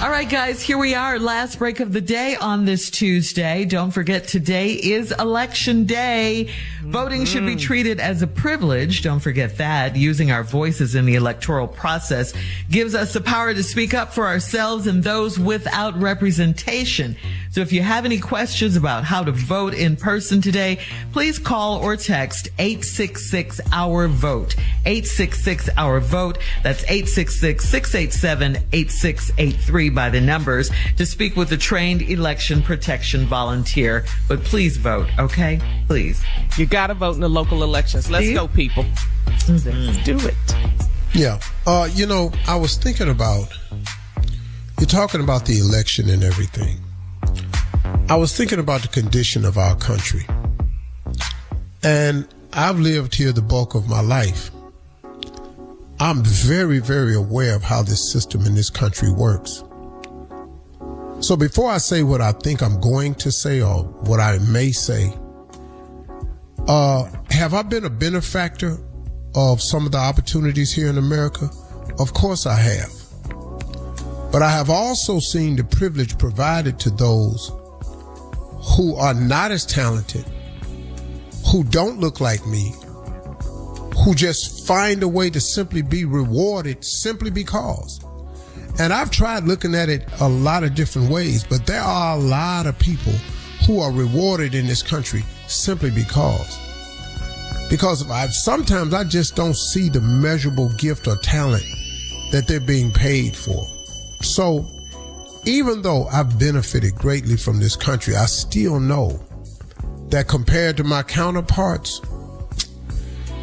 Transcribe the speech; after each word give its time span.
All 0.00 0.10
right, 0.10 0.30
guys, 0.30 0.62
here 0.62 0.78
we 0.78 0.94
are. 0.94 1.18
Last 1.18 1.58
break 1.58 1.80
of 1.80 1.92
the 1.92 2.00
day 2.00 2.36
on 2.36 2.64
this 2.64 2.88
Tuesday. 2.88 3.64
Don't 3.64 3.90
forget 3.90 4.28
today 4.28 4.74
is 4.74 5.10
election 5.10 5.86
day. 5.86 6.50
Voting 6.84 7.24
should 7.24 7.44
be 7.44 7.56
mm-hmm. 7.56 7.58
treated 7.58 7.98
as 7.98 8.22
a 8.22 8.28
privilege. 8.28 9.02
Don't 9.02 9.18
forget 9.18 9.58
that. 9.58 9.96
Using 9.96 10.30
our 10.30 10.44
voices 10.44 10.94
in 10.94 11.04
the 11.04 11.16
electoral 11.16 11.66
process 11.66 12.32
gives 12.70 12.94
us 12.94 13.12
the 13.12 13.20
power 13.20 13.52
to 13.52 13.62
speak 13.64 13.92
up 13.92 14.12
for 14.12 14.28
ourselves 14.28 14.86
and 14.86 15.02
those 15.02 15.36
without 15.36 16.00
representation. 16.00 17.16
So 17.50 17.60
if 17.62 17.72
you 17.72 17.82
have 17.82 18.04
any 18.04 18.20
questions 18.20 18.76
about 18.76 19.02
how 19.02 19.24
to 19.24 19.32
vote 19.32 19.74
in 19.74 19.96
person 19.96 20.40
today, 20.40 20.78
please 21.12 21.40
call 21.40 21.82
or 21.82 21.96
text 21.96 22.48
866 22.60 23.60
our 23.72 24.06
vote. 24.06 24.54
866 24.86 25.68
our 25.76 25.98
vote. 25.98 26.38
That's 26.62 26.84
866 26.84 27.64
687 27.68 28.56
8683 28.72 29.87
by 29.90 30.10
the 30.10 30.20
numbers 30.20 30.70
to 30.96 31.06
speak 31.06 31.36
with 31.36 31.52
a 31.52 31.56
trained 31.56 32.02
election 32.02 32.62
protection 32.62 33.26
volunteer. 33.26 34.04
But 34.28 34.42
please 34.44 34.76
vote, 34.76 35.08
okay? 35.18 35.60
Please. 35.86 36.22
You 36.56 36.66
got 36.66 36.88
to 36.88 36.94
vote 36.94 37.14
in 37.14 37.20
the 37.20 37.28
local 37.28 37.62
elections. 37.62 38.10
Let's 38.10 38.32
go, 38.32 38.48
people. 38.48 38.84
Let's 39.48 39.64
do 40.04 40.18
it. 40.18 40.34
Yeah. 41.14 41.40
Uh, 41.66 41.88
you 41.92 42.06
know, 42.06 42.32
I 42.46 42.56
was 42.56 42.76
thinking 42.76 43.08
about 43.08 43.48
you're 44.78 44.86
talking 44.86 45.20
about 45.20 45.44
the 45.44 45.58
election 45.58 46.08
and 46.08 46.22
everything. 46.22 46.78
I 48.08 48.16
was 48.16 48.36
thinking 48.36 48.60
about 48.60 48.82
the 48.82 48.88
condition 48.88 49.44
of 49.44 49.58
our 49.58 49.74
country. 49.74 50.24
And 51.82 52.28
I've 52.52 52.78
lived 52.78 53.14
here 53.14 53.32
the 53.32 53.42
bulk 53.42 53.74
of 53.74 53.88
my 53.88 54.00
life. 54.00 54.50
I'm 56.00 56.22
very, 56.22 56.78
very 56.78 57.16
aware 57.16 57.56
of 57.56 57.62
how 57.64 57.82
this 57.82 58.12
system 58.12 58.46
in 58.46 58.54
this 58.54 58.70
country 58.70 59.10
works. 59.10 59.64
So 61.20 61.36
before 61.36 61.68
I 61.68 61.78
say 61.78 62.04
what 62.04 62.20
I 62.20 62.30
think 62.30 62.62
I'm 62.62 62.80
going 62.80 63.14
to 63.16 63.32
say 63.32 63.60
or 63.60 63.82
what 63.82 64.20
I 64.20 64.38
may 64.38 64.70
say, 64.70 65.12
uh, 66.68 67.10
have 67.30 67.54
I 67.54 67.62
been 67.62 67.84
a 67.84 67.90
benefactor 67.90 68.78
of 69.34 69.60
some 69.60 69.84
of 69.84 69.92
the 69.92 69.98
opportunities 69.98 70.72
here 70.72 70.88
in 70.88 70.96
America? 70.96 71.50
Of 71.98 72.14
course 72.14 72.46
I 72.46 72.54
have. 72.54 72.92
But 74.30 74.42
I 74.42 74.50
have 74.50 74.70
also 74.70 75.18
seen 75.18 75.56
the 75.56 75.64
privilege 75.64 76.16
provided 76.18 76.78
to 76.80 76.90
those 76.90 77.50
who 78.76 78.94
are 78.94 79.14
not 79.14 79.50
as 79.50 79.66
talented, 79.66 80.24
who 81.50 81.64
don't 81.64 81.98
look 81.98 82.20
like 82.20 82.46
me, 82.46 82.74
who 84.04 84.14
just 84.14 84.66
find 84.68 85.02
a 85.02 85.08
way 85.08 85.30
to 85.30 85.40
simply 85.40 85.82
be 85.82 86.04
rewarded 86.04 86.84
simply 86.84 87.30
because. 87.30 88.00
And 88.78 88.92
I've 88.92 89.10
tried 89.10 89.44
looking 89.44 89.74
at 89.74 89.88
it 89.88 90.08
a 90.20 90.28
lot 90.28 90.62
of 90.62 90.74
different 90.74 91.10
ways, 91.10 91.42
but 91.42 91.66
there 91.66 91.82
are 91.82 92.16
a 92.16 92.20
lot 92.20 92.66
of 92.66 92.78
people 92.78 93.12
who 93.66 93.80
are 93.80 93.92
rewarded 93.92 94.54
in 94.54 94.66
this 94.66 94.82
country 94.82 95.24
simply 95.48 95.90
because. 95.90 96.58
Because 97.68 98.08
I 98.08 98.28
sometimes 98.28 98.94
I 98.94 99.04
just 99.04 99.34
don't 99.34 99.56
see 99.56 99.88
the 99.88 100.00
measurable 100.00 100.70
gift 100.78 101.08
or 101.08 101.16
talent 101.16 101.64
that 102.30 102.46
they're 102.46 102.60
being 102.60 102.92
paid 102.92 103.36
for. 103.36 103.66
So 104.22 104.64
even 105.44 105.82
though 105.82 106.06
I've 106.06 106.38
benefited 106.38 106.94
greatly 106.94 107.36
from 107.36 107.58
this 107.58 107.74
country, 107.74 108.14
I 108.14 108.26
still 108.26 108.78
know 108.78 109.20
that 110.10 110.28
compared 110.28 110.76
to 110.76 110.84
my 110.84 111.02
counterparts, 111.02 112.00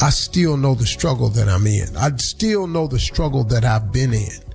I 0.00 0.10
still 0.10 0.56
know 0.56 0.74
the 0.74 0.86
struggle 0.86 1.30
that 1.30 1.48
I'm 1.48 1.66
in. 1.66 1.96
I 1.96 2.10
still 2.16 2.66
know 2.66 2.86
the 2.86 2.98
struggle 2.98 3.44
that 3.44 3.64
I've 3.64 3.92
been 3.92 4.14
in. 4.14 4.45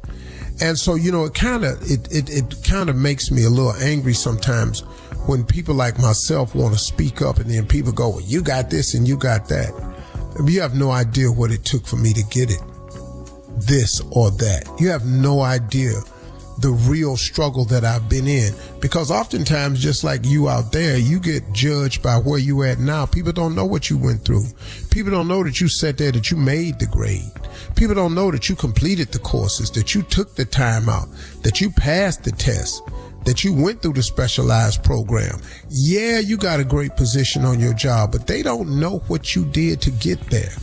And 0.62 0.78
so, 0.78 0.96
you 0.96 1.12
know, 1.12 1.26
it 1.26 1.34
kind 1.34 1.64
of, 1.64 1.82
it, 1.82 2.12
it, 2.12 2.30
it 2.30 2.64
kind 2.64 2.90
of 2.90 2.96
makes 2.96 3.32
me 3.32 3.44
a 3.44 3.50
little 3.50 3.74
angry 3.74 4.14
sometimes 4.14 4.82
when 5.26 5.44
people 5.44 5.74
like 5.74 5.98
myself 6.00 6.54
want 6.54 6.74
to 6.74 6.80
speak 6.80 7.22
up 7.22 7.38
and 7.38 7.50
then 7.50 7.68
people 7.68 7.92
go, 7.92 8.10
well, 8.10 8.22
you 8.22 8.42
got 8.42 8.70
this 8.70 8.94
and 8.94 9.08
you 9.08 9.18
got 9.18 9.48
that. 9.50 9.74
You 10.46 10.62
have 10.62 10.76
no 10.76 10.92
idea 10.92 11.32
what 11.32 11.52
it 11.52 11.66
took 11.66 11.86
for 11.86 11.96
me 11.96 12.14
to 12.14 12.24
get 12.30 12.52
it. 12.52 12.62
This 13.58 14.02
or 14.12 14.32
that. 14.32 14.70
You 14.80 14.90
have 14.90 15.06
no 15.06 15.42
idea 15.42 15.94
the 16.60 16.72
real 16.72 17.18
struggle 17.18 17.66
that 17.66 17.84
I've 17.84 18.07
been 18.07 18.28
in. 18.28 18.54
Because 18.80 19.12
oftentimes, 19.12 19.81
just 19.81 20.04
like 20.04 20.25
you 20.25 20.48
out 20.48 20.72
there, 20.72 20.98
you 20.98 21.19
get 21.19 21.52
judged 21.54 22.04
by 22.04 22.18
where 22.18 22.40
you 22.40 22.64
at 22.64 22.80
now. 22.80 23.06
People 23.06 23.31
don't 23.31 23.56
know 23.56 23.66
what 23.66 23.90
you 23.90 23.98
went 23.98 24.24
through. 24.24 24.46
People 24.92 25.12
don't 25.12 25.28
know 25.28 25.44
that 25.44 25.60
you 25.60 25.68
sat 25.68 25.98
there, 25.98 26.12
that 26.12 26.30
you 26.30 26.38
made 26.38 26.80
the 26.80 26.86
grade. 26.86 27.31
People 27.75 27.95
don't 27.95 28.15
know 28.15 28.31
that 28.31 28.50
you 28.50 28.56
completed 28.56 29.12
the 29.12 29.19
courses, 29.19 29.71
that 29.71 29.95
you 29.95 30.01
took 30.03 30.36
the 30.36 30.45
time 30.45 30.89
out, 30.89 31.07
that 31.44 31.62
you 31.62 31.71
passed 31.71 32.24
the 32.24 32.31
test, 32.31 32.83
that 33.25 33.44
you 33.44 33.53
went 33.53 33.81
through 33.81 33.94
the 33.94 34.03
specialized 34.03 34.83
program. 34.83 35.39
Yeah, 35.69 36.19
you 36.19 36.38
got 36.38 36.59
a 36.59 36.65
great 36.65 36.95
position 36.95 37.45
on 37.45 37.59
your 37.59 37.74
job, 37.74 38.12
but 38.12 38.27
they 38.27 38.42
don't 38.42 38.80
know 38.80 39.00
what 39.07 39.36
you 39.36 39.45
did 39.45 39.81
to 39.81 39.92
get 39.92 40.19
there. 40.30 40.53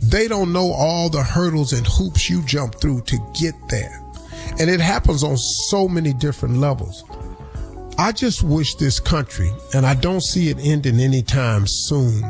They 0.00 0.28
don't 0.28 0.52
know 0.52 0.72
all 0.72 1.08
the 1.08 1.22
hurdles 1.22 1.72
and 1.72 1.86
hoops 1.86 2.28
you 2.28 2.42
jumped 2.44 2.80
through 2.80 3.02
to 3.02 3.18
get 3.40 3.54
there. 3.68 4.00
And 4.60 4.68
it 4.68 4.80
happens 4.80 5.24
on 5.24 5.36
so 5.36 5.88
many 5.88 6.12
different 6.12 6.58
levels. 6.58 7.04
I 7.96 8.12
just 8.12 8.42
wish 8.42 8.74
this 8.74 8.98
country, 8.98 9.52
and 9.72 9.86
I 9.86 9.94
don't 9.94 10.20
see 10.20 10.50
it 10.50 10.58
ending 10.60 11.00
anytime 11.00 11.66
soon. 11.66 12.24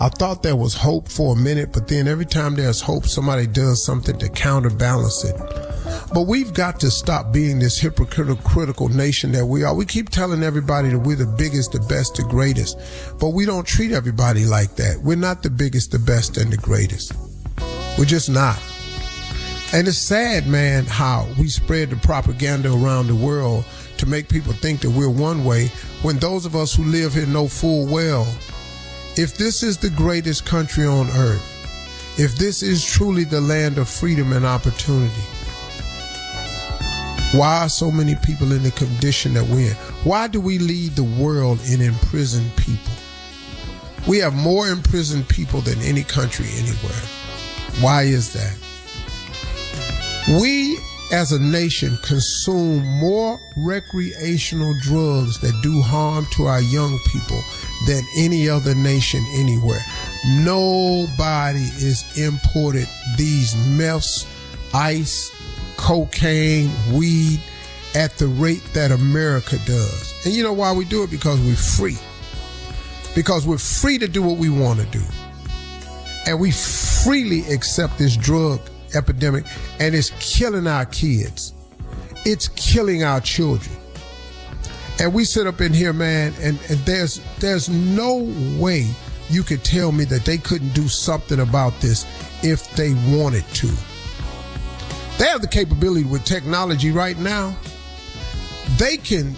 I 0.00 0.08
thought 0.08 0.44
there 0.44 0.54
was 0.54 0.74
hope 0.74 1.08
for 1.08 1.32
a 1.34 1.36
minute, 1.36 1.72
but 1.72 1.88
then 1.88 2.06
every 2.06 2.24
time 2.24 2.54
there's 2.54 2.80
hope, 2.80 3.06
somebody 3.06 3.48
does 3.48 3.84
something 3.84 4.16
to 4.20 4.28
counterbalance 4.28 5.24
it. 5.24 5.36
But 6.14 6.28
we've 6.28 6.54
got 6.54 6.78
to 6.80 6.90
stop 6.90 7.32
being 7.32 7.58
this 7.58 7.78
hypocritical 7.78 8.36
critical 8.36 8.88
nation 8.88 9.32
that 9.32 9.44
we 9.44 9.64
are. 9.64 9.74
We 9.74 9.86
keep 9.86 10.10
telling 10.10 10.44
everybody 10.44 10.90
that 10.90 11.00
we're 11.00 11.16
the 11.16 11.26
biggest, 11.26 11.72
the 11.72 11.80
best, 11.80 12.14
the 12.14 12.22
greatest, 12.22 12.78
but 13.18 13.30
we 13.30 13.44
don't 13.44 13.66
treat 13.66 13.90
everybody 13.90 14.44
like 14.44 14.76
that. 14.76 15.00
We're 15.02 15.16
not 15.16 15.42
the 15.42 15.50
biggest, 15.50 15.90
the 15.90 15.98
best, 15.98 16.36
and 16.36 16.52
the 16.52 16.58
greatest. 16.58 17.12
We're 17.98 18.04
just 18.04 18.30
not. 18.30 18.60
And 19.72 19.88
it's 19.88 19.98
sad, 19.98 20.46
man, 20.46 20.86
how 20.86 21.26
we 21.38 21.48
spread 21.48 21.90
the 21.90 21.96
propaganda 21.96 22.72
around 22.72 23.08
the 23.08 23.16
world 23.16 23.64
to 23.96 24.06
make 24.06 24.28
people 24.28 24.52
think 24.52 24.80
that 24.80 24.90
we're 24.90 25.10
one 25.10 25.44
way 25.44 25.68
when 26.02 26.18
those 26.18 26.46
of 26.46 26.54
us 26.54 26.72
who 26.72 26.84
live 26.84 27.14
here 27.14 27.26
know 27.26 27.48
full 27.48 27.84
well 27.86 28.26
if 29.18 29.36
this 29.36 29.64
is 29.64 29.76
the 29.76 29.90
greatest 29.90 30.46
country 30.46 30.86
on 30.86 31.10
earth, 31.10 31.42
if 32.20 32.36
this 32.36 32.62
is 32.62 32.84
truly 32.84 33.24
the 33.24 33.40
land 33.40 33.76
of 33.76 33.88
freedom 33.88 34.32
and 34.32 34.46
opportunity, 34.46 35.22
why 37.36 37.64
are 37.64 37.68
so 37.68 37.90
many 37.90 38.14
people 38.14 38.52
in 38.52 38.62
the 38.62 38.70
condition 38.70 39.34
that 39.34 39.44
we're 39.44 39.70
in? 39.70 39.76
Why 40.04 40.28
do 40.28 40.40
we 40.40 40.58
lead 40.58 40.92
the 40.92 41.02
world 41.02 41.58
in 41.68 41.80
imprisoned 41.80 42.54
people? 42.56 42.92
We 44.06 44.18
have 44.18 44.36
more 44.36 44.68
imprisoned 44.68 45.28
people 45.28 45.62
than 45.62 45.80
any 45.80 46.04
country 46.04 46.46
anywhere. 46.52 47.02
Why 47.80 48.04
is 48.04 48.32
that? 48.34 48.56
We 50.40 50.78
as 51.12 51.32
a 51.32 51.40
nation 51.40 51.98
consume 52.04 52.86
more 52.86 53.40
recreational 53.56 54.74
drugs 54.80 55.40
that 55.40 55.58
do 55.60 55.82
harm 55.82 56.24
to 56.36 56.46
our 56.46 56.60
young 56.60 57.00
people 57.10 57.42
than 57.86 58.02
any 58.16 58.48
other 58.48 58.74
nation 58.74 59.24
anywhere. 59.34 59.80
Nobody 60.40 61.58
is 61.58 62.04
imported 62.18 62.88
these 63.16 63.54
meths, 63.76 64.26
ice, 64.74 65.30
cocaine, 65.76 66.70
weed 66.92 67.40
at 67.94 68.16
the 68.18 68.26
rate 68.26 68.62
that 68.74 68.90
America 68.90 69.58
does. 69.64 70.14
And 70.24 70.34
you 70.34 70.42
know 70.42 70.52
why 70.52 70.72
we 70.72 70.84
do 70.84 71.02
it? 71.02 71.10
Because 71.10 71.40
we're 71.40 71.54
free. 71.54 71.96
Because 73.14 73.46
we're 73.46 73.58
free 73.58 73.98
to 73.98 74.08
do 74.08 74.22
what 74.22 74.38
we 74.38 74.50
want 74.50 74.80
to 74.80 74.86
do. 74.86 75.02
And 76.26 76.38
we 76.38 76.50
freely 76.50 77.40
accept 77.52 77.96
this 77.96 78.16
drug 78.16 78.60
epidemic 78.94 79.44
and 79.80 79.94
it's 79.94 80.10
killing 80.20 80.66
our 80.66 80.86
kids. 80.86 81.54
It's 82.24 82.48
killing 82.48 83.04
our 83.04 83.20
children. 83.20 83.74
And 85.00 85.14
we 85.14 85.24
sit 85.24 85.46
up 85.46 85.60
in 85.60 85.72
here, 85.72 85.92
man, 85.92 86.34
and, 86.40 86.58
and 86.68 86.78
there's 86.80 87.20
there's 87.38 87.68
no 87.68 88.28
way 88.58 88.88
you 89.30 89.42
could 89.42 89.62
tell 89.64 89.92
me 89.92 90.04
that 90.04 90.24
they 90.24 90.38
couldn't 90.38 90.74
do 90.74 90.88
something 90.88 91.40
about 91.40 91.78
this 91.80 92.04
if 92.42 92.70
they 92.74 92.94
wanted 93.14 93.44
to. 93.54 93.68
They 95.18 95.26
have 95.26 95.40
the 95.40 95.48
capability 95.48 96.04
with 96.04 96.24
technology 96.24 96.90
right 96.90 97.18
now. 97.18 97.56
They 98.76 98.96
can 98.96 99.36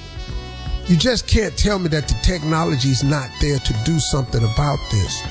you 0.86 0.96
just 0.96 1.28
can't 1.28 1.56
tell 1.56 1.78
me 1.78 1.88
that 1.88 2.08
the 2.08 2.14
technology 2.22 2.88
is 2.88 3.04
not 3.04 3.30
there 3.40 3.58
to 3.58 3.72
do 3.84 4.00
something 4.00 4.42
about 4.42 4.78
this. 4.90 5.22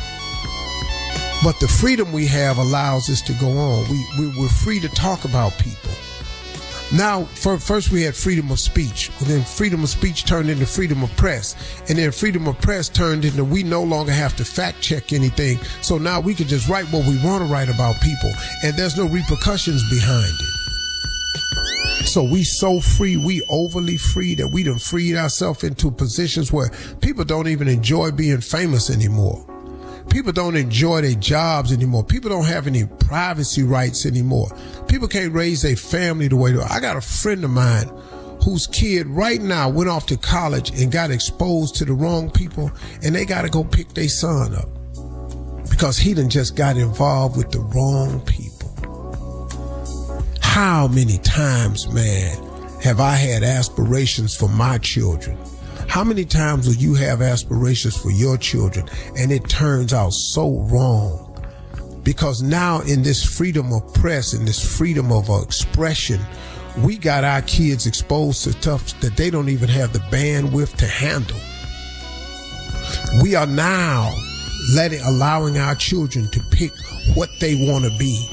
But 1.43 1.59
the 1.59 1.67
freedom 1.67 2.11
we 2.13 2.27
have 2.27 2.57
allows 2.57 3.09
us 3.09 3.21
to 3.23 3.33
go 3.33 3.49
on. 3.57 3.89
We, 3.89 4.05
we 4.17 4.39
we're 4.39 4.47
free 4.47 4.79
to 4.79 4.89
talk 4.89 5.25
about 5.25 5.57
people. 5.57 5.88
Now, 6.91 7.25
for, 7.25 7.59
first 7.59 7.91
we 7.91 8.01
had 8.01 8.15
freedom 8.15 8.49
of 8.51 8.59
speech. 8.59 9.11
Then 9.21 9.43
freedom 9.43 9.83
of 9.83 9.89
speech 9.89 10.25
turned 10.25 10.49
into 10.49 10.65
freedom 10.65 11.03
of 11.03 11.15
press. 11.17 11.55
And 11.87 11.97
then 11.99 12.11
freedom 12.11 12.47
of 12.47 12.59
press 12.61 12.89
turned 12.89 13.25
into 13.25 13.43
we 13.43 13.61
no 13.63 13.83
longer 13.83 14.11
have 14.11 14.35
to 14.37 14.45
fact 14.45 14.81
check 14.81 15.13
anything. 15.13 15.59
So 15.81 15.97
now 15.97 16.19
we 16.19 16.33
can 16.33 16.47
just 16.47 16.67
write 16.67 16.85
what 16.85 17.05
we 17.07 17.23
want 17.23 17.45
to 17.45 17.51
write 17.51 17.69
about 17.69 18.01
people. 18.01 18.31
And 18.63 18.75
there's 18.75 18.97
no 18.97 19.07
repercussions 19.07 19.87
behind 19.89 20.33
it. 20.39 20.59
So 22.05 22.23
we 22.23 22.43
so 22.43 22.79
free, 22.79 23.17
we 23.17 23.43
overly 23.49 23.97
free 23.97 24.33
that 24.35 24.47
we 24.47 24.63
done 24.63 24.79
freed 24.79 25.15
ourselves 25.15 25.63
into 25.63 25.91
positions 25.91 26.51
where 26.51 26.71
people 27.01 27.23
don't 27.23 27.47
even 27.47 27.67
enjoy 27.67 28.09
being 28.09 28.41
famous 28.41 28.89
anymore. 28.89 29.45
People 30.09 30.31
don't 30.31 30.55
enjoy 30.55 31.01
their 31.01 31.13
jobs 31.13 31.71
anymore. 31.71 32.03
People 32.03 32.29
don't 32.29 32.45
have 32.45 32.67
any 32.67 32.85
privacy 32.85 33.63
rights 33.63 34.05
anymore. 34.05 34.49
People 34.87 35.07
can't 35.07 35.33
raise 35.33 35.61
their 35.61 35.75
family 35.75 36.27
the 36.27 36.35
way 36.35 36.51
they 36.51 36.61
I 36.61 36.79
got 36.79 36.97
a 36.97 37.01
friend 37.01 37.43
of 37.43 37.51
mine 37.51 37.89
whose 38.43 38.67
kid 38.67 39.05
right 39.07 39.41
now 39.41 39.69
went 39.69 39.89
off 39.89 40.05
to 40.07 40.17
college 40.17 40.71
and 40.79 40.91
got 40.91 41.11
exposed 41.11 41.75
to 41.75 41.85
the 41.85 41.93
wrong 41.93 42.31
people 42.31 42.71
and 43.03 43.13
they 43.13 43.25
got 43.25 43.43
to 43.43 43.49
go 43.49 43.63
pick 43.63 43.89
their 43.89 44.07
son 44.07 44.55
up 44.55 44.69
because 45.69 45.97
he 45.97 46.13
done 46.13 46.29
just 46.29 46.55
got 46.55 46.77
involved 46.77 47.37
with 47.37 47.51
the 47.51 47.59
wrong 47.59 48.19
people. 48.21 48.69
How 50.41 50.87
many 50.87 51.19
times, 51.19 51.87
man, 51.93 52.35
have 52.81 52.99
I 52.99 53.15
had 53.15 53.43
aspirations 53.43 54.35
for 54.35 54.49
my 54.49 54.77
children? 54.79 55.37
How 55.89 56.03
many 56.03 56.23
times 56.23 56.67
will 56.67 56.75
you 56.75 56.93
have 56.93 57.23
aspirations 57.23 57.97
for 57.97 58.11
your 58.11 58.37
children 58.37 58.87
and 59.17 59.31
it 59.31 59.49
turns 59.49 59.91
out 59.91 60.13
so 60.13 60.59
wrong? 60.69 61.25
Because 62.03 62.43
now 62.43 62.81
in 62.81 63.01
this 63.01 63.23
freedom 63.23 63.73
of 63.73 63.91
press 63.95 64.33
and 64.33 64.47
this 64.47 64.77
freedom 64.77 65.11
of 65.11 65.27
expression, 65.43 66.21
we 66.83 66.95
got 66.95 67.23
our 67.23 67.41
kids 67.41 67.87
exposed 67.87 68.43
to 68.43 68.51
stuff 68.51 68.99
that 69.01 69.17
they 69.17 69.31
don't 69.31 69.49
even 69.49 69.67
have 69.67 69.91
the 69.91 69.99
bandwidth 70.15 70.77
to 70.77 70.85
handle. 70.85 71.39
We 73.23 73.33
are 73.33 73.47
now 73.47 74.13
letting, 74.75 75.01
allowing 75.01 75.57
our 75.57 75.73
children 75.73 76.29
to 76.29 76.39
pick 76.51 76.71
what 77.15 77.31
they 77.39 77.55
want 77.67 77.85
to 77.85 77.97
be 77.97 78.29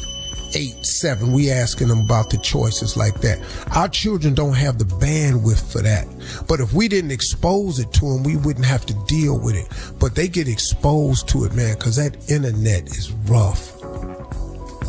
eight, 0.54 0.84
seven, 0.84 1.32
we 1.32 1.50
asking 1.50 1.88
them 1.88 2.00
about 2.00 2.31
the 2.31 2.38
choices 2.38 2.96
like 2.96 3.20
that. 3.20 3.38
Our 3.75 3.88
children 3.88 4.34
don't 4.34 4.54
have 4.54 4.78
the 4.78 4.84
bandwidth 4.84 5.72
for 5.72 5.82
that. 5.82 6.06
But 6.46 6.60
if 6.60 6.72
we 6.72 6.88
didn't 6.88 7.10
expose 7.10 7.78
it 7.78 7.93
to 7.94 8.12
them, 8.12 8.22
we 8.22 8.37
wouldn't 8.37 8.66
have 8.66 8.87
to 8.87 8.94
deal 9.06 9.38
with 9.38 9.56
it. 9.56 9.69
But 9.98 10.14
they 10.14 10.28
get 10.28 10.48
exposed 10.48 11.28
to 11.31 11.44
it, 11.44 11.54
man, 11.54 11.75
because 11.75 11.96
that 11.96 12.31
internet 12.31 12.87
is 12.88 13.12
rough. 13.26 13.72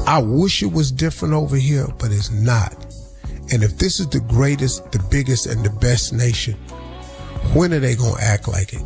I 0.08 0.20
wish 0.20 0.64
it 0.64 0.72
was 0.72 0.92
different 0.92 1.34
over 1.34 1.58
here, 1.58 1.88
but 2.00 2.12
it's 2.12 2.32
not. 2.32 2.74
And 3.52 3.64
if 3.64 3.78
this 3.78 4.00
is 4.00 4.08
the 4.08 4.20
greatest, 4.20 4.92
the 4.92 5.00
biggest, 5.10 5.46
and 5.46 5.66
the 5.66 5.70
best 5.70 6.14
nation, 6.14 6.54
when 7.54 7.74
are 7.74 7.80
they 7.80 7.96
going 7.96 8.16
to 8.16 8.24
act 8.24 8.48
like 8.48 8.74
it? 8.74 8.82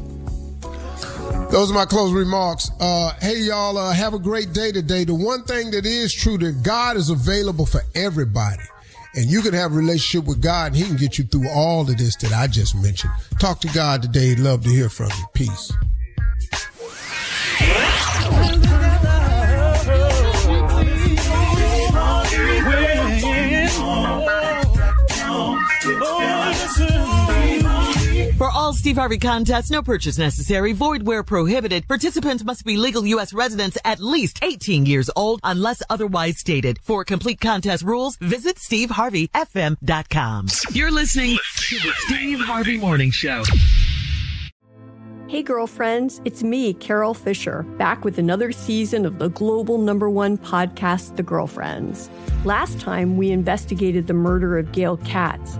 Those 1.51 1.69
are 1.69 1.73
my 1.73 1.85
closing 1.85 2.15
remarks. 2.15 2.71
Uh, 2.79 3.13
hey, 3.19 3.39
y'all, 3.39 3.77
uh, 3.77 3.91
have 3.91 4.13
a 4.13 4.19
great 4.19 4.53
day 4.53 4.71
today. 4.71 5.03
The 5.03 5.13
one 5.13 5.43
thing 5.43 5.69
that 5.71 5.85
is 5.85 6.13
true 6.13 6.37
that 6.37 6.63
God 6.63 6.95
is 6.95 7.09
available 7.09 7.65
for 7.65 7.81
everybody. 7.93 8.63
And 9.15 9.25
you 9.25 9.41
can 9.41 9.53
have 9.53 9.73
a 9.73 9.75
relationship 9.75 10.25
with 10.25 10.41
God 10.41 10.67
and 10.67 10.77
he 10.77 10.85
can 10.85 10.95
get 10.95 11.17
you 11.17 11.25
through 11.25 11.49
all 11.49 11.81
of 11.81 11.97
this 11.97 12.15
that 12.17 12.31
I 12.31 12.47
just 12.47 12.73
mentioned. 12.75 13.11
Talk 13.37 13.59
to 13.61 13.67
God 13.73 14.01
today. 14.01 14.33
Love 14.35 14.63
to 14.63 14.69
hear 14.69 14.87
from 14.87 15.09
you. 15.09 15.25
Peace. 15.33 15.73
Steve 28.81 28.95
Harvey 28.95 29.19
contest. 29.19 29.69
no 29.69 29.83
purchase 29.83 30.17
necessary, 30.17 30.73
void 30.73 31.05
where 31.05 31.21
prohibited. 31.21 31.87
Participants 31.87 32.43
must 32.43 32.65
be 32.65 32.77
legal 32.77 33.05
U.S. 33.05 33.31
residents 33.31 33.77
at 33.85 33.99
least 33.99 34.39
18 34.41 34.87
years 34.87 35.07
old 35.15 35.39
unless 35.43 35.83
otherwise 35.87 36.39
stated. 36.39 36.79
For 36.81 37.05
complete 37.05 37.39
contest 37.39 37.83
rules, 37.83 38.15
visit 38.17 38.55
SteveHarveyFM.com. 38.55 40.47
You're 40.71 40.89
listening 40.89 41.37
to 41.57 41.75
the 41.75 41.93
Steve 42.07 42.39
Harvey 42.39 42.79
Morning 42.79 43.11
Show. 43.11 43.43
Hey, 45.27 45.43
girlfriends, 45.43 46.19
it's 46.25 46.41
me, 46.41 46.73
Carol 46.73 47.13
Fisher, 47.13 47.61
back 47.77 48.03
with 48.03 48.17
another 48.17 48.51
season 48.51 49.05
of 49.05 49.19
the 49.19 49.29
global 49.29 49.77
number 49.77 50.09
one 50.09 50.39
podcast, 50.39 51.17
The 51.17 51.23
Girlfriends. 51.23 52.09
Last 52.45 52.79
time, 52.79 53.15
we 53.15 53.29
investigated 53.29 54.07
the 54.07 54.15
murder 54.15 54.57
of 54.57 54.71
Gail 54.71 54.97
Katz. 54.97 55.59